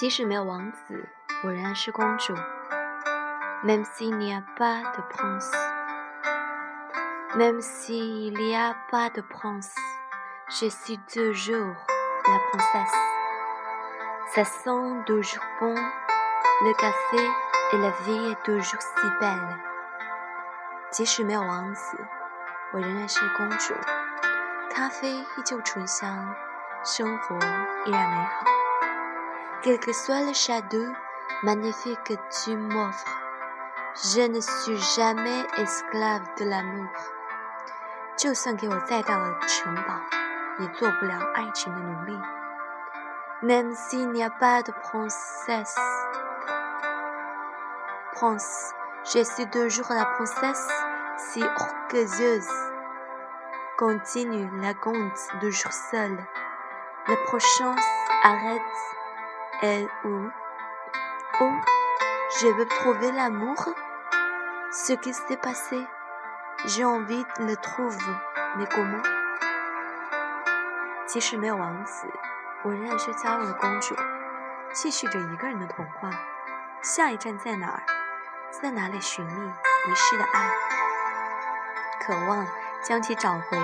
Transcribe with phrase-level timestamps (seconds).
[0.00, 1.08] 即使没有王子，
[1.42, 2.34] 我仍然是公主。
[3.64, 5.50] Même s'il n'y a pas de prince,
[7.34, 9.74] même s'il n'y a pas de prince,
[10.48, 11.74] je suis toujours
[12.26, 12.94] la princesse.
[14.34, 17.18] Ça sent toujours bon le café
[17.72, 19.58] et la vie est toujours si belle.
[20.90, 21.96] 即使没有王子，
[22.72, 23.74] 我仍然是公主。
[24.70, 26.34] 咖啡依旧醇香，
[26.84, 27.34] 生活
[27.86, 28.59] 依然美好。
[29.62, 30.86] Quel que soit le château
[31.42, 33.18] magnifique que tu m'offres,
[34.14, 36.88] je ne suis jamais esclave de l'amour。
[38.16, 40.00] 就算给我再大的城堡，
[40.58, 42.18] 也做不了爱情的奴隶。
[43.42, 45.76] Même s'il n'y a pas de princesse,
[48.14, 48.72] prince,
[49.04, 50.66] je suis toujours la princesse
[51.18, 52.48] si orgueilleuse.
[53.76, 56.16] Continue la conte toujours seule.
[57.06, 57.76] Le prochain
[58.24, 58.62] arrête
[59.61, 60.31] et où
[61.39, 61.51] Oh,
[62.39, 63.55] je veux trouver l'amour.
[64.71, 65.87] Ce qui s'est passé,
[66.65, 67.97] j'ai envie de le trouver,
[68.57, 69.01] mais comment
[71.07, 72.07] 即使没有王子，
[72.63, 73.95] 我仍然是骄傲的公主，
[74.71, 76.09] 继续着一个人的童话。
[76.81, 77.83] 下一站在哪儿？
[78.51, 80.51] 在哪里寻觅遗失的爱？
[82.05, 82.47] 渴望
[82.81, 83.57] 将其找回，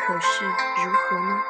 [0.00, 1.42] 可是如何呢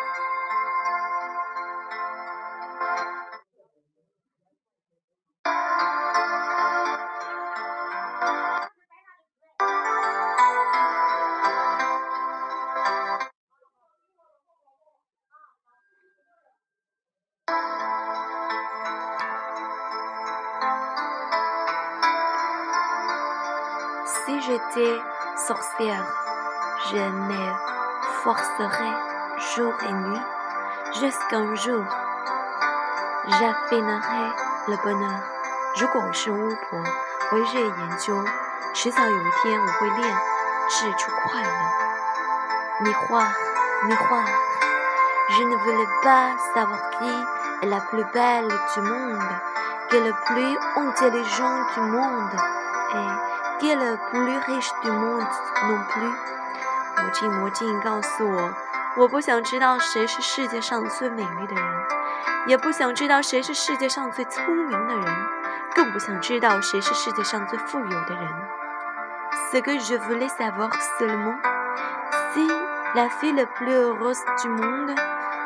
[24.25, 25.01] ？Si j'étais
[25.37, 26.05] sorcière,
[26.91, 27.53] je me
[28.23, 28.97] forcerais
[29.55, 30.21] jour et nuit
[30.99, 31.85] jusqu'un jour
[33.27, 34.33] j'affinerais
[34.67, 35.21] le bonheur。
[35.77, 36.79] 如果我是巫婆，
[37.31, 38.23] 我会日夜研究，
[38.73, 40.17] 迟早有一天我会炼
[40.69, 41.49] 制出快乐。
[42.81, 43.31] Miroir,
[43.83, 44.25] miroir,
[45.29, 47.09] je ne voulais pas savoir qui
[47.61, 49.29] est la plus belle du monde,
[49.89, 52.35] qui est le plus intelligent du monde,
[52.95, 53.07] et
[53.58, 55.26] qui est le plus riche du monde
[55.68, 56.12] non plus。
[56.98, 58.54] 魔镜，魔镜，告诉我，
[58.96, 61.64] 我不想知道谁是世界上最美丽的人，
[62.46, 65.04] 也不想知道谁是世界上最聪明的人，
[65.74, 68.28] 更不想知道谁是世界上最富有的人。
[69.52, 71.38] Ce que je voulais savoir seulement,
[72.32, 72.48] si
[72.94, 74.94] la fille la plus heureuse du monde,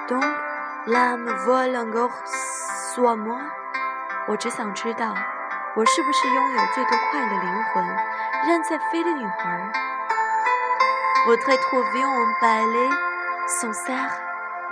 [0.08, 0.24] donc
[0.86, 2.12] l'âme vole encore
[2.94, 3.40] soit moi。
[4.28, 5.14] 我只想知道，
[5.75, 7.85] 我是不是拥有最多快乐灵魂，
[8.47, 9.71] 仍在飞的女孩。
[11.25, 12.89] Votre trouver en ballet
[13.47, 14.11] sincère,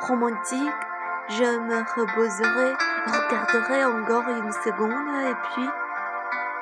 [0.01, 0.71] romantique,
[1.27, 2.75] je me reposerai,
[3.07, 5.69] regarderai encore une seconde et puis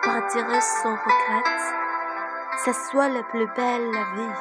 [0.02, 1.44] partirai sans regret.
[2.64, 4.34] Ça soit la plus belle la vie.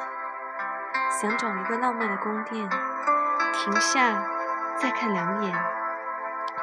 [1.11, 2.69] 想找一个浪漫的宫殿，
[3.53, 4.23] 停下，
[4.77, 5.53] 再看两眼，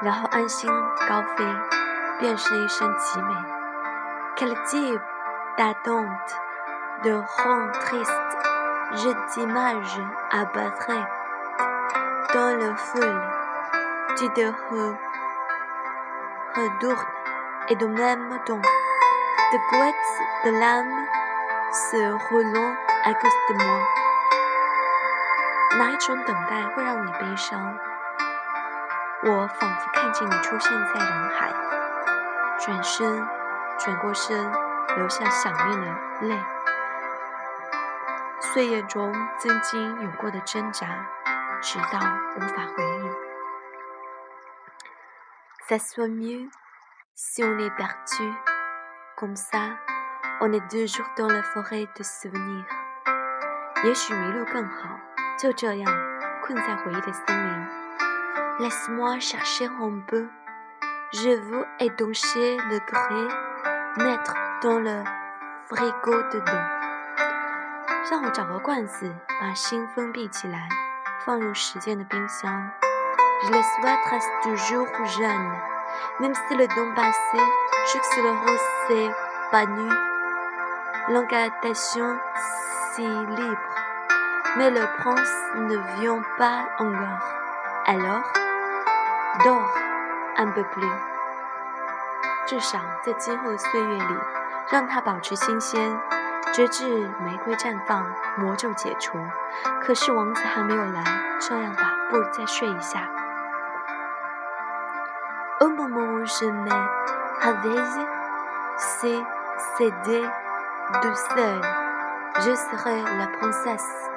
[0.01, 0.71] 然后安心
[1.06, 1.45] 高飞，
[2.24, 3.36] 便是一生极美。
[4.38, 5.02] Quel type
[5.58, 6.32] d'attente,
[7.04, 8.38] de rend triste,
[8.94, 10.00] je t'image
[10.32, 10.94] abattre
[12.34, 13.22] dans le feu,
[14.16, 14.54] tu te
[16.56, 17.08] redoutes
[17.68, 18.62] et de même temps,
[19.52, 21.06] de couettes de l'âme
[21.74, 21.98] se
[22.30, 22.74] roulant
[23.04, 23.84] à cause de moi.
[25.78, 27.78] 哪一种等待会让你悲伤？
[29.24, 31.52] 我仿佛看见你出现在人海，
[32.66, 33.28] 转身，
[33.78, 34.50] 转过身，
[34.96, 35.88] 流下想念的
[36.22, 36.40] 泪。
[38.40, 40.88] 岁月中曾经有过的挣扎，
[41.62, 42.00] 直到
[42.38, 43.12] 无法回忆。
[45.68, 46.50] Ça soit mieux
[47.13, 48.34] si on est perdu,
[49.18, 49.77] comme ça,
[50.39, 52.66] on est toujours dans la forêt de souvenirs。
[53.83, 54.98] 也许迷路更好。
[55.38, 55.94] 就这样
[56.42, 57.68] 困在回忆的森林。
[58.59, 60.30] Laisse-moi chercher un peu,
[61.12, 63.29] je veux étancher le grès,
[64.05, 65.05] mettre dans le
[65.69, 66.67] frigo dedans。
[68.11, 70.69] 让我找个罐子，把心封闭起来，
[71.26, 72.70] 放入时间的冰箱。
[73.44, 75.53] Je le souhaite toujours jeune,
[76.19, 77.38] même si le temps passé,
[77.93, 79.15] jusque le rose s'est
[79.53, 79.88] banni,
[81.09, 82.19] l'incantation
[82.93, 87.23] si libre。Mais le prince ne vient pas encore.
[87.87, 88.25] Alors,
[89.44, 89.75] dors
[90.38, 90.91] Un peu plus.
[92.45, 94.18] 至少在今后的岁月里，
[94.69, 96.00] 让它保持新鲜，
[96.51, 98.06] 直至玫瑰绽放，
[98.38, 99.18] 魔咒解除。
[99.81, 101.03] 可是王子还没有来，
[101.39, 103.09] 这样吧，不如再睡一下。
[105.63, 106.71] au moment où je m'ai
[107.39, 108.07] réveillée,
[108.77, 109.24] c'est
[109.77, 110.21] cédé
[111.01, 111.62] douceur.
[112.41, 114.09] Je serai la princesse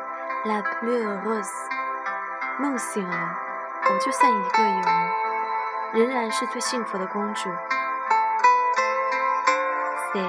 [0.44, 1.52] la plus heureuse.
[2.58, 3.16] 梦醒了，
[3.84, 4.82] 我就算一个人，
[5.92, 7.50] 仍然是最幸福的公主。
[10.12, 10.20] C'est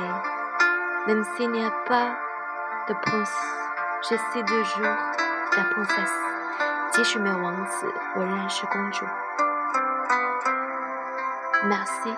[1.07, 2.15] même s'il n'y a pas
[2.87, 3.33] de prince,
[4.09, 4.97] je suis toujours
[5.55, 6.13] la princesse.
[6.91, 9.05] 即使没有王子，我仍然是公主。
[11.63, 12.15] Merci.